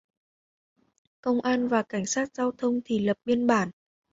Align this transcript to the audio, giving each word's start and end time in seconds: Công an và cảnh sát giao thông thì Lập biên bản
Công 1.21 1.41
an 1.41 1.67
và 1.67 1.83
cảnh 1.83 2.05
sát 2.05 2.29
giao 2.35 2.51
thông 2.51 2.79
thì 2.85 2.99
Lập 2.99 3.17
biên 3.25 3.47
bản 3.47 3.71